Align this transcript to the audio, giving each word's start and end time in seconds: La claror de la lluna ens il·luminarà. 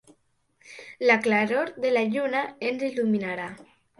La 1.09 1.17
claror 1.27 1.69
de 1.85 1.93
la 1.97 2.03
lluna 2.15 2.43
ens 2.71 2.89
il·luminarà. 2.91 3.49